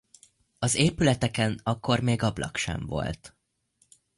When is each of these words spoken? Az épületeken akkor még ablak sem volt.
Az 0.59 0.75
épületeken 0.75 1.59
akkor 1.63 1.99
még 1.99 2.23
ablak 2.23 2.55
sem 2.57 2.85
volt. 2.85 3.37